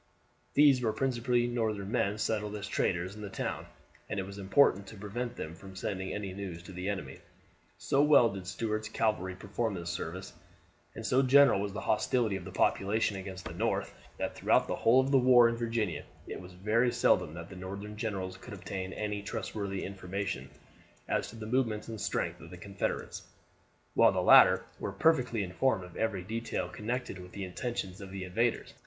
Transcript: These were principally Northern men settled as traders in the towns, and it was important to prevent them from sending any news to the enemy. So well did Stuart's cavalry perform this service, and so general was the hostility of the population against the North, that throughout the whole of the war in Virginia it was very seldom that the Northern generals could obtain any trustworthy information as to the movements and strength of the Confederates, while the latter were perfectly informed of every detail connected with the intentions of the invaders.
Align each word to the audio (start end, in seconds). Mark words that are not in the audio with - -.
These 0.55 0.81
were 0.81 0.93
principally 0.93 1.45
Northern 1.45 1.91
men 1.91 2.17
settled 2.17 2.55
as 2.55 2.67
traders 2.67 3.13
in 3.15 3.21
the 3.21 3.29
towns, 3.29 3.67
and 4.09 4.19
it 4.19 4.25
was 4.25 4.39
important 4.39 4.87
to 4.87 4.97
prevent 4.97 5.35
them 5.35 5.53
from 5.53 5.75
sending 5.75 6.11
any 6.11 6.33
news 6.33 6.63
to 6.63 6.71
the 6.71 6.89
enemy. 6.89 7.19
So 7.77 8.01
well 8.01 8.27
did 8.33 8.47
Stuart's 8.47 8.89
cavalry 8.89 9.35
perform 9.35 9.75
this 9.75 9.91
service, 9.91 10.33
and 10.95 11.05
so 11.05 11.21
general 11.21 11.61
was 11.61 11.73
the 11.73 11.81
hostility 11.81 12.35
of 12.35 12.45
the 12.45 12.51
population 12.51 13.15
against 13.15 13.45
the 13.45 13.53
North, 13.53 13.93
that 14.17 14.33
throughout 14.35 14.67
the 14.67 14.75
whole 14.77 14.99
of 14.99 15.11
the 15.11 15.19
war 15.19 15.47
in 15.47 15.55
Virginia 15.55 16.03
it 16.25 16.41
was 16.41 16.53
very 16.53 16.91
seldom 16.91 17.35
that 17.35 17.49
the 17.49 17.55
Northern 17.55 17.95
generals 17.95 18.37
could 18.37 18.55
obtain 18.55 18.93
any 18.93 19.21
trustworthy 19.21 19.83
information 19.85 20.49
as 21.07 21.29
to 21.29 21.35
the 21.35 21.45
movements 21.45 21.89
and 21.89 22.01
strength 22.01 22.41
of 22.41 22.49
the 22.49 22.57
Confederates, 22.57 23.21
while 23.93 24.11
the 24.11 24.19
latter 24.19 24.63
were 24.79 24.91
perfectly 24.93 25.43
informed 25.43 25.83
of 25.83 25.95
every 25.95 26.23
detail 26.23 26.69
connected 26.69 27.19
with 27.19 27.33
the 27.33 27.43
intentions 27.43 28.01
of 28.01 28.09
the 28.09 28.23
invaders. 28.23 28.73